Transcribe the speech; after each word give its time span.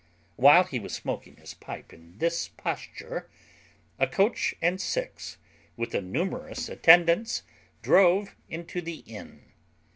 Whilst 0.35 0.71
he 0.71 0.79
was 0.79 0.95
smoaking 0.95 1.35
his 1.35 1.53
pipe 1.53 1.93
in 1.93 2.17
this 2.17 2.47
posture, 2.47 3.29
a 3.99 4.07
coach 4.07 4.55
and 4.59 4.81
six, 4.81 5.37
with 5.77 5.93
a 5.93 6.01
numerous 6.01 6.69
attendance, 6.69 7.43
drove 7.83 8.35
into 8.49 8.81
the 8.81 9.01
inn. 9.05 9.43